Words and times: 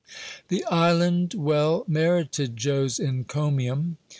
The 0.47 0.65
island 0.65 1.35
well 1.35 1.85
merited 1.87 2.57
Joe's 2.57 2.99
encomium. 2.99 3.97